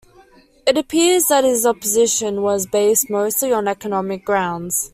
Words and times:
It 0.65 0.79
appears 0.79 1.25
that 1.27 1.43
his 1.43 1.63
opposition 1.63 2.41
was 2.41 2.65
based 2.65 3.07
mostly 3.07 3.53
on 3.53 3.67
economic 3.67 4.25
grounds. 4.25 4.89